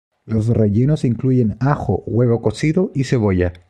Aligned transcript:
Los 0.25 0.47
rellenos 0.47 1.05
incluyen 1.05 1.57
ajo, 1.59 2.01
huevo 2.07 2.41
cocido 2.41 2.89
y 2.95 3.03
cebolla. 3.03 3.53